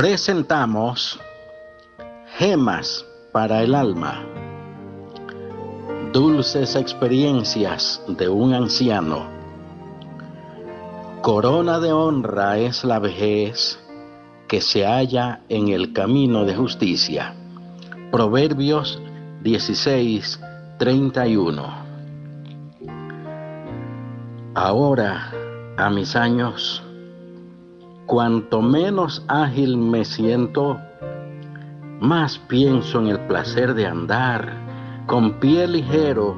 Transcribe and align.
presentamos 0.00 1.20
Gemas 2.38 3.04
para 3.32 3.62
el 3.62 3.74
alma. 3.74 4.24
Dulces 6.10 6.74
experiencias 6.74 8.02
de 8.08 8.26
un 8.26 8.54
anciano. 8.54 9.26
Corona 11.20 11.80
de 11.80 11.92
honra 11.92 12.56
es 12.56 12.82
la 12.82 12.98
vejez 12.98 13.78
que 14.48 14.62
se 14.62 14.86
halla 14.86 15.42
en 15.50 15.68
el 15.68 15.92
camino 15.92 16.46
de 16.46 16.54
justicia. 16.54 17.34
Proverbios 18.10 19.02
16, 19.42 20.40
31. 20.78 21.62
Ahora, 24.54 25.30
a 25.76 25.90
mis 25.90 26.16
años, 26.16 26.82
cuanto 28.10 28.60
menos 28.60 29.24
ágil 29.28 29.76
me 29.76 30.04
siento, 30.04 30.80
más 32.00 32.38
pienso 32.48 32.98
en 32.98 33.06
el 33.06 33.20
placer 33.28 33.72
de 33.74 33.86
andar 33.86 34.52
con 35.06 35.34
pie 35.38 35.68
ligero 35.68 36.34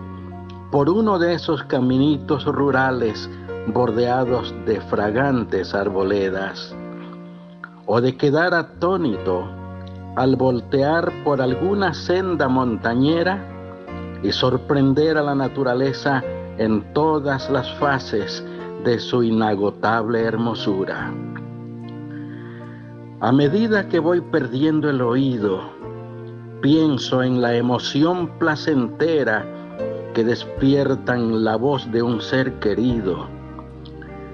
por 0.71 0.91
uno 0.91 1.19
de 1.19 1.33
esos 1.33 1.65
caminitos 1.65 2.45
rurales 2.45 3.31
bordeados 3.69 4.55
de 4.67 4.83
fragantes 4.83 5.75
arboledas, 5.75 6.77
o 7.87 8.03
de 8.03 8.19
quedar 8.19 8.53
atónito 8.53 9.49
al 10.17 10.37
voltear 10.37 11.11
por 11.25 11.41
alguna 11.41 11.95
senda 11.95 12.49
montañera 12.49 13.43
y 14.23 14.31
sorprender 14.31 15.17
a 15.17 15.23
la 15.23 15.35
naturaleza 15.35 16.23
en 16.59 16.93
todas 16.93 17.49
las 17.49 17.73
fases 17.77 18.45
de 18.85 18.99
su 18.99 19.23
inagotable 19.23 20.21
hermosura. 20.21 21.11
A 23.23 23.31
medida 23.31 23.87
que 23.87 24.01
voy 24.01 24.21
perdiendo 24.21 24.91
el 24.91 25.01
oído, 25.01 25.61
pienso 26.61 27.23
en 27.23 27.41
la 27.41 27.55
emoción 27.55 28.27
placentera 28.41 29.47
que 30.13 30.25
despiertan 30.25 31.45
la 31.45 31.55
voz 31.55 31.89
de 31.93 32.03
un 32.03 32.21
ser 32.21 32.55
querido, 32.55 33.29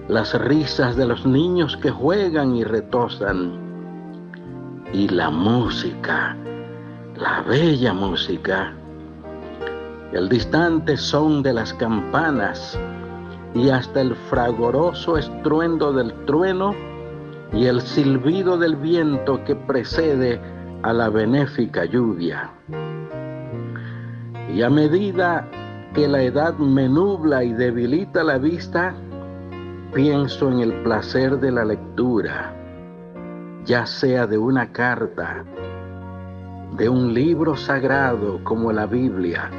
las 0.08 0.32
risas 0.40 0.96
de 0.96 1.04
los 1.04 1.26
niños 1.26 1.76
que 1.76 1.90
juegan 1.90 2.56
y 2.56 2.64
retosan, 2.64 3.52
y 4.94 5.06
la 5.08 5.28
música, 5.28 6.34
la 7.14 7.42
bella 7.42 7.92
música, 7.92 8.72
el 10.12 10.30
distante 10.30 10.96
son 10.96 11.42
de 11.42 11.52
las 11.52 11.74
campanas 11.74 12.80
y 13.54 13.68
hasta 13.68 14.00
el 14.00 14.14
fragoroso 14.30 15.18
estruendo 15.18 15.92
del 15.92 16.10
trueno 16.24 16.74
y 17.52 17.66
el 17.66 17.80
silbido 17.80 18.58
del 18.58 18.76
viento 18.76 19.42
que 19.44 19.56
precede 19.56 20.40
a 20.82 20.92
la 20.92 21.08
benéfica 21.08 21.84
lluvia. 21.84 22.50
Y 24.54 24.62
a 24.62 24.70
medida 24.70 25.46
que 25.94 26.06
la 26.06 26.22
edad 26.22 26.54
me 26.58 26.88
nubla 26.88 27.44
y 27.44 27.52
debilita 27.52 28.22
la 28.22 28.38
vista, 28.38 28.94
pienso 29.92 30.50
en 30.50 30.60
el 30.60 30.72
placer 30.82 31.38
de 31.38 31.50
la 31.50 31.64
lectura, 31.64 32.54
ya 33.64 33.86
sea 33.86 34.26
de 34.26 34.38
una 34.38 34.70
carta, 34.72 35.44
de 36.76 36.88
un 36.88 37.14
libro 37.14 37.56
sagrado 37.56 38.42
como 38.44 38.72
la 38.72 38.86
Biblia, 38.86 39.50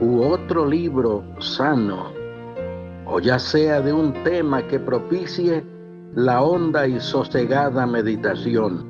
u 0.00 0.22
otro 0.22 0.66
libro 0.66 1.24
sano, 1.38 2.12
o 3.06 3.20
ya 3.20 3.38
sea 3.38 3.80
de 3.80 3.92
un 3.92 4.12
tema 4.24 4.62
que 4.62 4.78
propicie 4.78 5.64
la 6.14 6.42
honda 6.42 6.86
y 6.86 6.98
sosegada 7.00 7.86
meditación. 7.86 8.86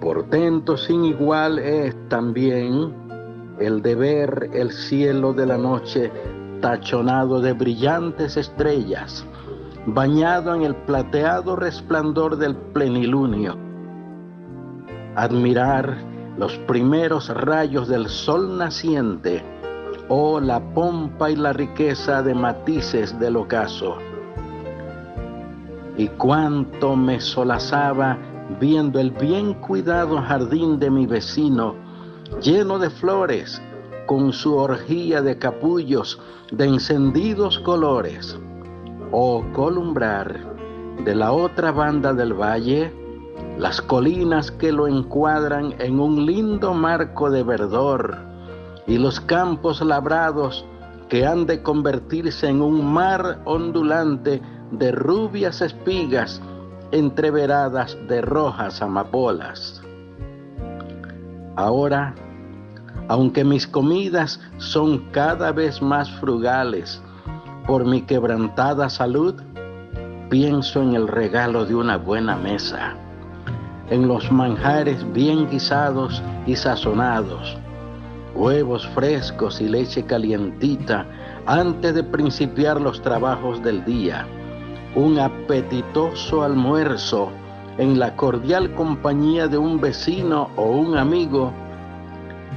Portento 0.00 0.76
sin 0.76 1.04
igual 1.04 1.58
es 1.58 1.96
también 2.08 2.94
el 3.58 3.82
de 3.82 3.94
ver 3.94 4.50
el 4.52 4.70
cielo 4.70 5.32
de 5.32 5.46
la 5.46 5.58
noche 5.58 6.12
tachonado 6.60 7.40
de 7.40 7.52
brillantes 7.52 8.36
estrellas, 8.36 9.26
bañado 9.86 10.54
en 10.54 10.62
el 10.62 10.76
plateado 10.76 11.56
resplandor 11.56 12.36
del 12.36 12.54
plenilunio. 12.56 13.56
Admirar 15.16 15.96
los 16.38 16.56
primeros 16.68 17.28
rayos 17.28 17.88
del 17.88 18.08
sol 18.08 18.58
naciente 18.58 19.42
o 20.08 20.40
la 20.40 20.60
pompa 20.72 21.30
y 21.30 21.36
la 21.36 21.52
riqueza 21.52 22.22
de 22.22 22.34
matices 22.34 23.18
del 23.18 23.36
ocaso 23.36 23.98
y 25.96 26.08
cuánto 26.08 26.96
me 26.96 27.20
solazaba 27.20 28.18
viendo 28.60 28.98
el 28.98 29.10
bien 29.10 29.54
cuidado 29.54 30.20
jardín 30.20 30.78
de 30.78 30.90
mi 30.90 31.06
vecino, 31.06 31.74
lleno 32.40 32.78
de 32.78 32.90
flores, 32.90 33.60
con 34.06 34.32
su 34.32 34.56
orgía 34.56 35.22
de 35.22 35.38
capullos 35.38 36.20
de 36.50 36.66
encendidos 36.66 37.58
colores, 37.60 38.36
o 39.10 39.44
columbrar 39.52 40.40
de 41.04 41.14
la 41.14 41.32
otra 41.32 41.72
banda 41.72 42.12
del 42.12 42.32
valle 42.32 42.92
las 43.58 43.80
colinas 43.82 44.50
que 44.50 44.72
lo 44.72 44.88
encuadran 44.88 45.74
en 45.78 46.00
un 46.00 46.24
lindo 46.24 46.72
marco 46.74 47.30
de 47.30 47.42
verdor 47.42 48.16
y 48.86 48.98
los 48.98 49.20
campos 49.20 49.80
labrados 49.80 50.64
que 51.08 51.26
han 51.26 51.46
de 51.46 51.62
convertirse 51.62 52.48
en 52.48 52.62
un 52.62 52.92
mar 52.92 53.40
ondulante 53.44 54.40
de 54.72 54.90
rubias 54.90 55.60
espigas 55.60 56.40
entreveradas 56.92 57.96
de 58.08 58.22
rojas 58.22 58.80
amapolas. 58.80 59.82
Ahora, 61.56 62.14
aunque 63.08 63.44
mis 63.44 63.66
comidas 63.66 64.40
son 64.56 65.10
cada 65.10 65.52
vez 65.52 65.82
más 65.82 66.10
frugales 66.12 67.02
por 67.66 67.84
mi 67.84 68.02
quebrantada 68.02 68.88
salud, 68.88 69.34
pienso 70.30 70.82
en 70.82 70.94
el 70.94 71.06
regalo 71.06 71.66
de 71.66 71.74
una 71.74 71.98
buena 71.98 72.36
mesa, 72.36 72.94
en 73.90 74.08
los 74.08 74.32
manjares 74.32 75.04
bien 75.12 75.50
guisados 75.50 76.22
y 76.46 76.56
sazonados, 76.56 77.58
huevos 78.34 78.86
frescos 78.88 79.60
y 79.60 79.68
leche 79.68 80.04
calientita 80.04 81.06
antes 81.44 81.94
de 81.94 82.02
principiar 82.02 82.80
los 82.80 83.02
trabajos 83.02 83.62
del 83.62 83.84
día 83.84 84.26
un 84.94 85.18
apetitoso 85.18 86.42
almuerzo 86.42 87.30
en 87.78 87.98
la 87.98 88.14
cordial 88.16 88.74
compañía 88.74 89.48
de 89.48 89.58
un 89.58 89.80
vecino 89.80 90.50
o 90.56 90.70
un 90.70 90.98
amigo, 90.98 91.52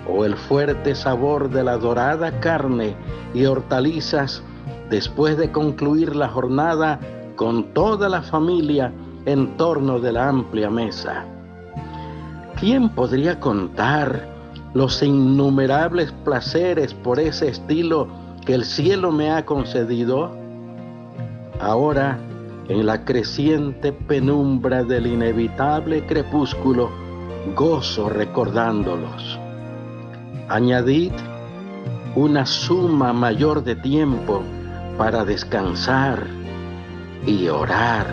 o 0.08 0.26
el 0.26 0.36
fuerte 0.36 0.94
sabor 0.94 1.50
de 1.50 1.64
la 1.64 1.78
dorada 1.78 2.40
carne 2.40 2.96
y 3.34 3.46
hortalizas 3.46 4.44
después 4.90 5.38
de 5.38 5.52
concluir 5.52 6.16
la 6.16 6.30
jornada 6.30 7.00
con 7.36 7.74
toda 7.74 8.10
la 8.10 8.22
familia 8.22 8.92
en 9.26 9.58
torno 9.58 10.00
de 10.00 10.12
la 10.12 10.30
amplia 10.30 10.70
mesa. 10.70 11.26
¿Quién 12.60 12.90
podría 12.90 13.40
contar 13.40 14.28
los 14.74 15.02
innumerables 15.02 16.12
placeres 16.24 16.94
por 16.94 17.20
ese 17.20 17.50
estilo 17.50 18.08
que 18.46 18.54
el 18.54 18.66
cielo 18.66 19.12
me 19.12 19.32
ha 19.32 19.46
concedido? 19.46 20.32
Ahora, 21.60 22.20
en 22.68 22.86
la 22.86 23.06
creciente 23.06 23.94
penumbra 23.94 24.84
del 24.84 25.08
inevitable 25.08 26.06
crepúsculo, 26.06 26.90
gozo 27.56 28.10
recordándolos. 28.10 29.40
Añadid 30.50 31.12
una 32.16 32.46
suma 32.46 33.14
mayor 33.14 33.64
de 33.64 33.76
tiempo 33.76 34.42
para 34.98 35.26
descansar 35.26 36.26
y 37.26 37.48
orar. 37.50 38.08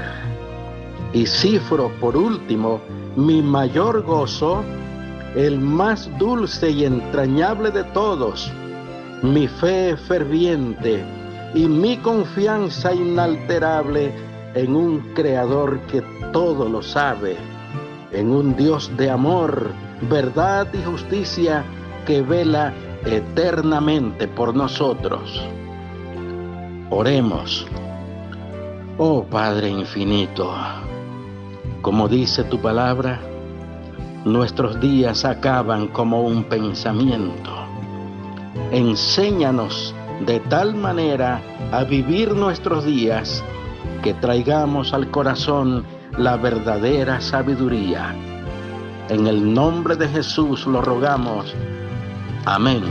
Y 1.12 1.26
cifro 1.26 1.90
por 2.00 2.16
último 2.16 2.80
mi 3.16 3.42
mayor 3.42 4.02
gozo, 4.02 4.62
el 5.36 5.60
más 5.60 6.10
dulce 6.18 6.70
y 6.70 6.84
entrañable 6.84 7.70
de 7.70 7.84
todos, 7.84 8.50
mi 9.22 9.46
fe 9.46 9.96
ferviente 9.96 11.04
y 11.54 11.68
mi 11.68 11.96
confianza 11.98 12.92
inalterable 12.92 14.12
en 14.54 14.76
un 14.76 15.00
creador 15.14 15.80
que 15.82 16.02
todo 16.32 16.68
lo 16.68 16.82
sabe, 16.82 17.36
en 18.10 18.30
un 18.30 18.56
Dios 18.56 18.90
de 18.96 19.10
amor, 19.10 19.70
verdad 20.10 20.66
y 20.72 20.82
justicia 20.82 21.64
que 22.06 22.22
vela 22.22 22.74
eternamente 23.04 24.28
por 24.28 24.54
nosotros. 24.54 25.42
Oremos. 26.90 27.66
Oh 28.98 29.24
Padre 29.24 29.70
infinito, 29.70 30.54
como 31.80 32.08
dice 32.08 32.44
tu 32.44 32.60
palabra, 32.60 33.20
nuestros 34.24 34.78
días 34.80 35.24
acaban 35.24 35.88
como 35.88 36.22
un 36.22 36.44
pensamiento. 36.44 37.50
Enséñanos 38.70 39.94
de 40.26 40.40
tal 40.40 40.74
manera 40.74 41.40
a 41.72 41.84
vivir 41.84 42.32
nuestros 42.32 42.84
días 42.84 43.42
que 44.02 44.14
traigamos 44.14 44.92
al 44.92 45.10
corazón 45.10 45.84
la 46.18 46.36
verdadera 46.36 47.20
sabiduría. 47.20 48.14
En 49.08 49.26
el 49.26 49.54
nombre 49.54 49.96
de 49.96 50.08
Jesús 50.08 50.66
lo 50.66 50.82
rogamos. 50.82 51.54
Amén. 52.44 52.82